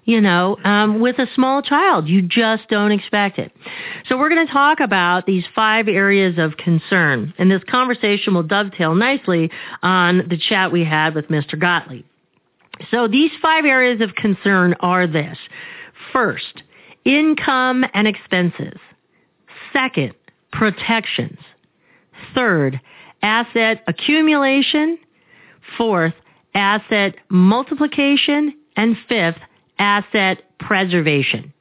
[0.07, 2.07] You know, um, with a small child.
[2.07, 3.51] You just don't expect it.
[4.07, 8.43] So we're going to talk about these five areas of concern, and this conversation will
[8.43, 9.51] dovetail nicely
[9.83, 11.59] on the chat we had with Mr.
[11.59, 12.05] Gottlieb.
[12.89, 15.37] So these five areas of concern are this.
[16.13, 16.63] First,
[17.03, 18.79] income and expenses.
[19.73, 20.13] Second,
[20.53, 21.39] protections.
[22.33, 22.79] Third,
[23.21, 24.99] asset accumulation.
[25.77, 26.13] Fourth,
[26.53, 28.53] asset multiplication.
[28.77, 29.39] And fifth,
[29.79, 31.53] asset preservation.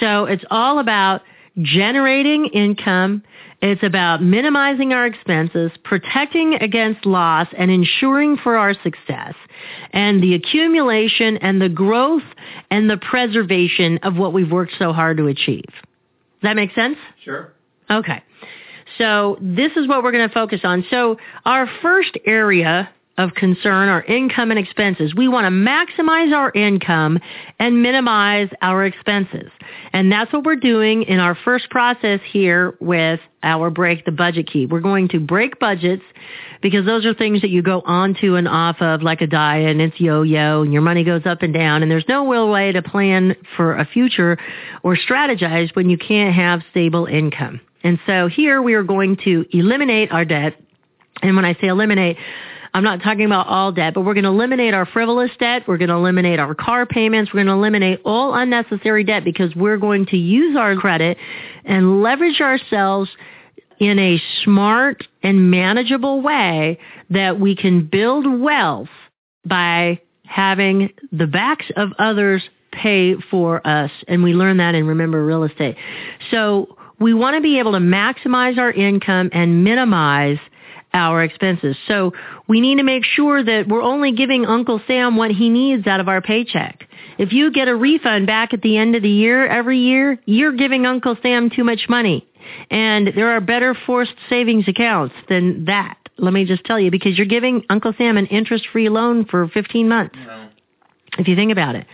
[0.00, 1.22] So it's all about
[1.62, 3.22] generating income.
[3.60, 9.34] It's about minimizing our expenses, protecting against loss, and ensuring for our success.
[9.92, 12.22] And the accumulation and the growth
[12.70, 15.64] and the preservation of what we've worked so hard to achieve.
[15.64, 16.96] Does that make sense?
[17.24, 17.52] Sure.
[17.90, 18.22] Okay.
[18.96, 20.84] So this is what we're going to focus on.
[20.90, 25.12] So our first area of concern are income and expenses.
[25.14, 27.18] We want to maximize our income
[27.58, 29.50] and minimize our expenses.
[29.92, 34.46] And that's what we're doing in our first process here with our break the budget
[34.50, 34.66] key.
[34.66, 36.04] We're going to break budgets
[36.62, 39.80] because those are things that you go onto and off of like a diet and
[39.80, 42.82] it's yo-yo and your money goes up and down and there's no real way to
[42.82, 44.38] plan for a future
[44.84, 47.60] or strategize when you can't have stable income.
[47.82, 50.54] And so here we are going to eliminate our debt.
[51.22, 52.16] And when I say eliminate,
[52.74, 55.62] I'm not talking about all debt, but we're going to eliminate our frivolous debt.
[55.66, 57.32] We're going to eliminate our car payments.
[57.32, 61.18] We're going to eliminate all unnecessary debt because we're going to use our credit
[61.64, 63.10] and leverage ourselves
[63.78, 66.78] in a smart and manageable way
[67.10, 68.88] that we can build wealth
[69.46, 72.42] by having the backs of others
[72.72, 73.90] pay for us.
[74.06, 75.76] And we learn that in Remember Real Estate.
[76.30, 80.38] So we want to be able to maximize our income and minimize
[80.94, 81.76] our expenses.
[81.86, 82.12] So
[82.48, 86.00] we need to make sure that we're only giving Uncle Sam what he needs out
[86.00, 86.84] of our paycheck.
[87.18, 90.52] If you get a refund back at the end of the year every year, you're
[90.52, 92.26] giving Uncle Sam too much money.
[92.70, 95.98] And there are better forced savings accounts than that.
[96.16, 99.88] Let me just tell you, because you're giving Uncle Sam an interest-free loan for 15
[99.88, 100.16] months.
[100.16, 100.48] No.
[101.18, 101.86] If you think about it.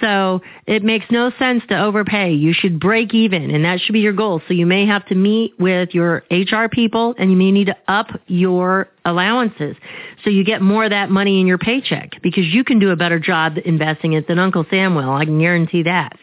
[0.00, 2.32] So it makes no sense to overpay.
[2.32, 4.42] You should break even, and that should be your goal.
[4.46, 7.76] So you may have to meet with your HR people, and you may need to
[7.88, 9.76] up your allowances
[10.24, 12.96] so you get more of that money in your paycheck because you can do a
[12.96, 15.12] better job investing it than Uncle Sam will.
[15.12, 16.18] I can guarantee that.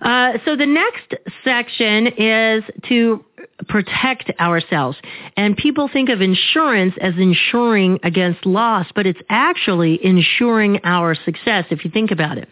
[0.00, 3.24] Uh, so the next section is to
[3.68, 4.96] protect ourselves.
[5.36, 11.64] And people think of insurance as insuring against loss, but it's actually insuring our success
[11.70, 12.48] if you think about it.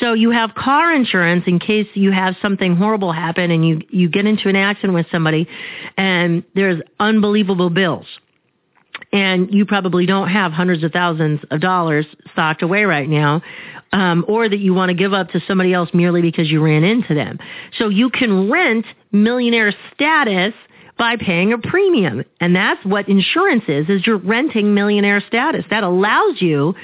[0.00, 4.08] So you have car insurance in case you have something horrible happen and you, you
[4.08, 5.48] get into an accident with somebody
[5.96, 8.06] and there's unbelievable bills
[9.12, 13.42] and you probably don't have hundreds of thousands of dollars stocked away right now,
[13.96, 16.84] um, or that you want to give up to somebody else merely because you ran
[16.84, 17.38] into them.
[17.78, 20.52] So you can rent millionaire status
[20.98, 22.24] by paying a premium.
[22.40, 25.64] And that's what insurance is, is you're renting millionaire status.
[25.68, 26.74] That allows you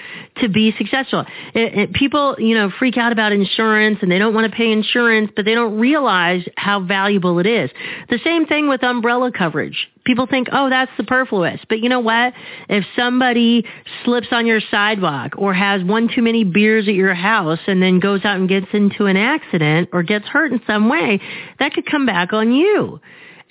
[0.40, 1.24] to be successful.
[1.54, 4.70] It, it, people, you know, freak out about insurance and they don't want to pay
[4.70, 7.70] insurance, but they don't realize how valuable it is.
[8.10, 9.88] The same thing with umbrella coverage.
[10.04, 11.60] People think, oh, that's superfluous.
[11.68, 12.34] But you know what?
[12.68, 13.64] If somebody
[14.04, 17.98] slips on your sidewalk or has one too many beers at your house and then
[18.00, 21.20] goes out and gets into an accident or gets hurt in some way,
[21.60, 23.00] that could come back on you.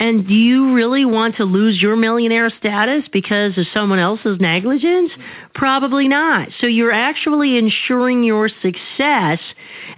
[0.02, 5.12] And do you really want to lose your millionaire status because of someone else's negligence?
[5.54, 6.49] Probably not.
[6.60, 9.38] So you're actually ensuring your success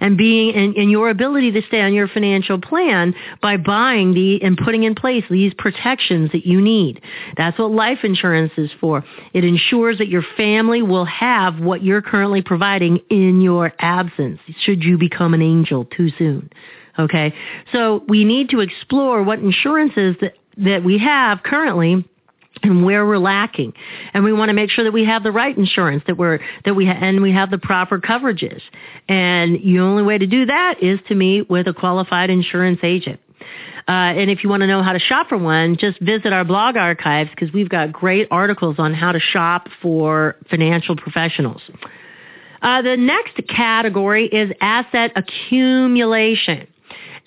[0.00, 4.42] and being and, and, your ability to stay on your financial plan by buying the
[4.42, 7.00] and putting in place these protections that you need.
[7.38, 9.02] That's what life insurance is for.
[9.32, 14.82] It ensures that your family will have what you're currently providing in your absence should
[14.82, 16.50] you become an angel too soon.
[16.98, 17.34] Okay.
[17.72, 22.04] So we need to explore what insurances that, that we have currently
[22.62, 23.74] and where we're lacking.
[24.12, 26.74] And we want to make sure that we have the right insurance, that we're, that
[26.74, 28.60] we, ha- and we have the proper coverages.
[29.08, 33.20] And the only way to do that is to meet with a qualified insurance agent.
[33.86, 36.44] Uh, and if you want to know how to shop for one, just visit our
[36.44, 41.60] blog archives because we've got great articles on how to shop for financial professionals.
[42.62, 46.66] Uh, the next category is asset accumulation.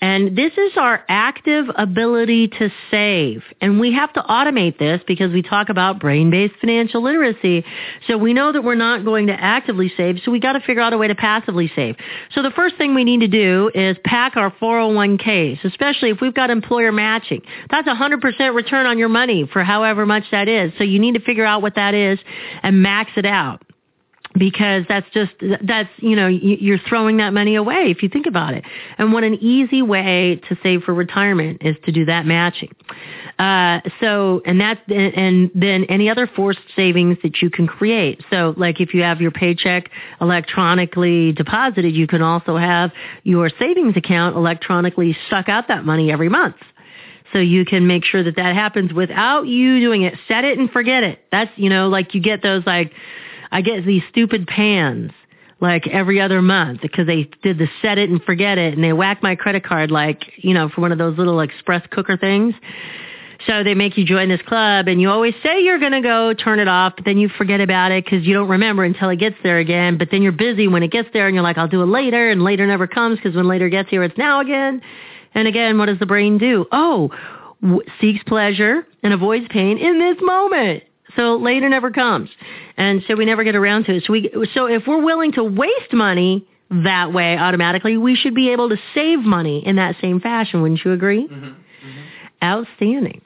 [0.00, 3.42] And this is our active ability to save.
[3.60, 7.64] And we have to automate this because we talk about brain-based financial literacy.
[8.06, 10.82] So we know that we're not going to actively save, so we got to figure
[10.82, 11.96] out a way to passively save.
[12.32, 16.34] So the first thing we need to do is pack our 401ks, especially if we've
[16.34, 17.42] got employer matching.
[17.70, 20.72] That's a 100% return on your money for however much that is.
[20.78, 22.18] So you need to figure out what that is
[22.62, 23.62] and max it out
[24.34, 28.54] because that's just that's you know you're throwing that money away if you think about
[28.54, 28.64] it.
[28.98, 32.74] And what an easy way to save for retirement is to do that matching.
[33.38, 38.22] Uh, so and that and then any other forced savings that you can create.
[38.30, 43.96] So like if you have your paycheck electronically deposited you can also have your savings
[43.96, 46.56] account electronically suck out that money every month.
[47.32, 50.14] So you can make sure that that happens without you doing it.
[50.26, 51.20] Set it and forget it.
[51.30, 52.92] That's you know like you get those like
[53.50, 55.12] I get these stupid pans
[55.60, 58.92] like every other month because they did the set it and forget it and they
[58.92, 62.54] whack my credit card like, you know, for one of those little express cooker things.
[63.46, 66.34] So they make you join this club and you always say you're going to go
[66.34, 69.16] turn it off, but then you forget about it because you don't remember until it
[69.16, 69.96] gets there again.
[69.96, 72.30] But then you're busy when it gets there and you're like, I'll do it later
[72.30, 74.82] and later never comes because when later gets here, it's now again.
[75.34, 76.66] And again, what does the brain do?
[76.72, 77.10] Oh,
[77.62, 80.82] w- seeks pleasure and avoids pain in this moment.
[81.16, 82.30] So later never comes.
[82.76, 84.04] And so we never get around to it.
[84.06, 88.50] So we, so if we're willing to waste money that way automatically, we should be
[88.50, 90.62] able to save money in that same fashion.
[90.62, 91.26] Wouldn't you agree?
[91.26, 91.46] Mm-hmm.
[91.46, 92.44] Mm-hmm.
[92.44, 93.22] Outstanding.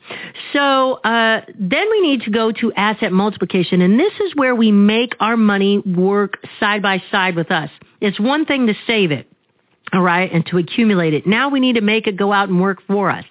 [0.52, 4.72] So uh, then we need to go to asset multiplication, and this is where we
[4.72, 7.70] make our money work side by side with us.
[8.00, 9.31] It's one thing to save it
[9.92, 11.26] all right, and to accumulate it.
[11.26, 13.24] Now we need to make it go out and work for us.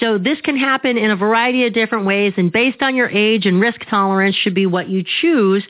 [0.00, 3.44] So this can happen in a variety of different ways, and based on your age
[3.44, 5.64] and risk tolerance should be what you choose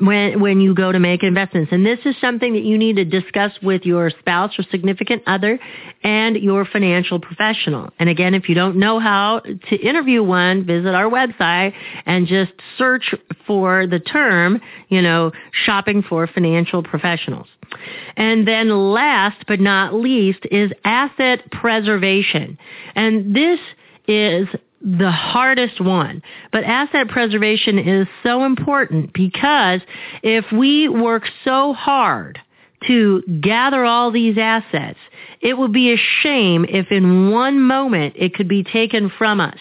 [0.00, 1.72] when when you go to make investments.
[1.72, 5.58] And this is something that you need to discuss with your spouse or significant other
[6.02, 7.90] and your financial professional.
[7.98, 11.72] And again, if you don't know how to interview one, visit our website
[12.06, 13.14] and just search
[13.46, 17.46] for the term, you know, shopping for financial professionals.
[18.16, 22.58] And then last but not least is asset preservation.
[22.94, 23.60] And this
[24.06, 24.48] is
[24.80, 26.22] the hardest one.
[26.52, 29.80] But asset preservation is so important because
[30.22, 32.40] if we work so hard
[32.86, 34.98] to gather all these assets,
[35.40, 39.58] it would be a shame if in one moment it could be taken from us.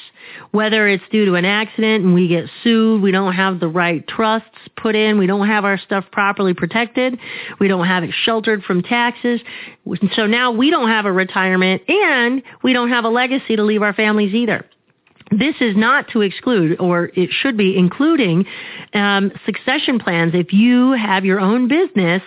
[0.52, 4.06] Whether it's due to an accident and we get sued, we don't have the right
[4.08, 7.20] trusts put in, we don't have our stuff properly protected,
[7.60, 9.42] we don't have it sheltered from taxes.
[10.16, 13.82] So now we don't have a retirement and we don't have a legacy to leave
[13.82, 14.66] our families either.
[15.30, 18.46] This is not to exclude, or it should be including
[18.94, 20.32] um, succession plans.
[20.34, 22.22] If you have your own business,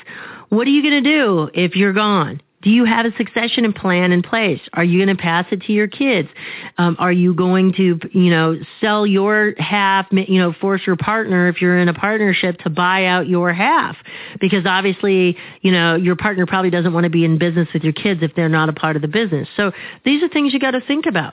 [0.50, 2.40] what are you going to do if you're gone?
[2.62, 4.60] Do you have a succession plan in place?
[4.74, 6.28] Are you going to pass it to your kids?
[6.76, 11.48] Um, are you going to, you know, sell your half, you know, force your partner,
[11.48, 13.96] if you're in a partnership, to buy out your half?
[14.40, 17.94] Because obviously, you know, your partner probably doesn't want to be in business with your
[17.94, 19.48] kids if they're not a part of the business.
[19.56, 19.72] So
[20.04, 21.32] these are things you got to think about.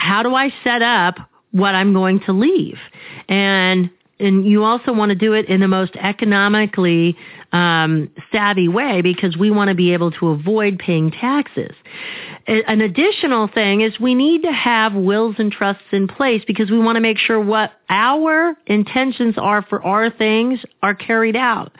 [0.00, 1.16] How do I set up
[1.52, 2.78] what I'm going to leave?
[3.28, 7.16] And and you also want to do it in the most economically
[7.52, 11.74] um, savvy way because we want to be able to avoid paying taxes.
[12.46, 16.78] An additional thing is we need to have wills and trusts in place because we
[16.78, 21.72] want to make sure what our intentions are for our things are carried out.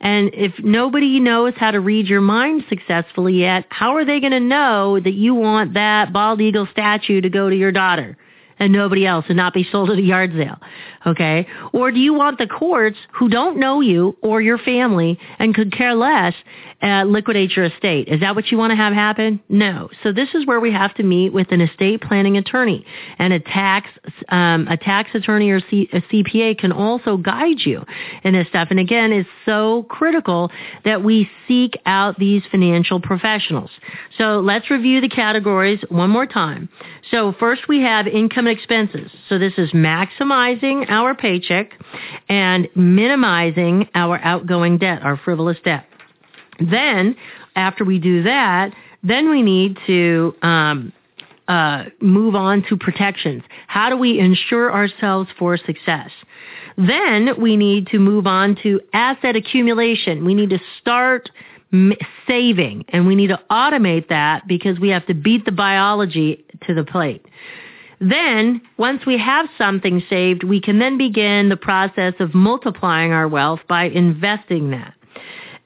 [0.00, 4.32] And if nobody knows how to read your mind successfully yet, how are they going
[4.32, 8.16] to know that you want that bald eagle statue to go to your daughter?
[8.58, 10.58] And nobody else and not be sold at a yard sale.
[11.06, 11.46] Okay?
[11.72, 15.72] Or do you want the courts who don't know you or your family and could
[15.72, 16.34] care less
[16.82, 18.08] uh, liquidate your estate?
[18.08, 19.40] Is that what you want to have happen?
[19.48, 19.88] No.
[20.02, 22.84] So this is where we have to meet with an estate planning attorney
[23.18, 23.88] and a tax
[24.28, 27.84] um, a tax attorney or C- a CPA can also guide you
[28.24, 28.68] in this stuff.
[28.70, 30.50] And again, it's so critical
[30.84, 33.70] that we seek out these financial professionals.
[34.16, 36.68] So let's review the categories one more time.
[37.10, 39.10] So first we have income expenses.
[39.28, 41.72] So this is maximizing our paycheck
[42.28, 45.86] and minimizing our outgoing debt, our frivolous debt.
[46.58, 47.16] Then,
[47.56, 48.72] after we do that,
[49.02, 50.92] then we need to um,
[51.46, 53.42] uh, move on to protections.
[53.68, 56.10] How do we ensure ourselves for success?
[56.76, 60.24] Then we need to move on to asset accumulation.
[60.24, 61.30] We need to start
[62.26, 66.74] saving and we need to automate that because we have to beat the biology to
[66.74, 67.24] the plate.
[68.00, 73.26] Then, once we have something saved, we can then begin the process of multiplying our
[73.26, 74.94] wealth by investing that.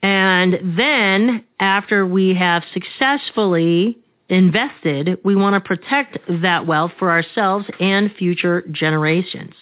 [0.02, 7.66] And then, after we have successfully invested, we want to protect that wealth for ourselves
[7.78, 9.54] and future generations.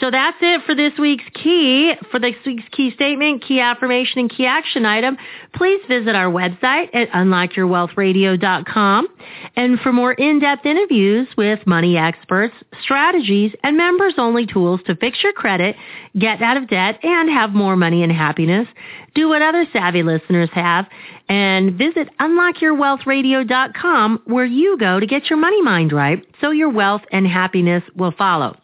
[0.00, 1.92] So that's it for this week's key.
[2.10, 5.16] For this week's key statement, key affirmation, and key action item,
[5.54, 9.08] please visit our website at unlockyourwealthradio.com.
[9.56, 15.32] And for more in-depth interviews with money experts, strategies, and members-only tools to fix your
[15.32, 15.76] credit,
[16.18, 18.66] get out of debt, and have more money and happiness,
[19.14, 20.86] do what other savvy listeners have
[21.28, 27.02] and visit unlockyourwealthradio.com where you go to get your money mind right so your wealth
[27.12, 28.56] and happiness will follow.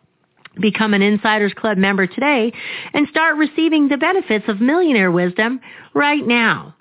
[0.60, 2.52] Become an Insiders Club member today
[2.92, 5.60] and start receiving the benefits of millionaire wisdom
[5.94, 6.74] right now.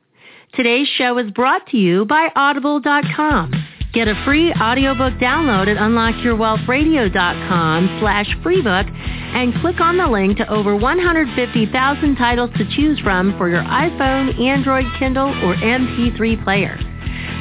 [0.53, 3.51] Today's show is brought to you by audible.com.
[3.93, 10.51] Get a free audiobook download at unlockyourwealthradio.com slash freebook and click on the link to
[10.51, 16.78] over 150,000 titles to choose from for your iPhone, Android, Kindle, or MP3 player.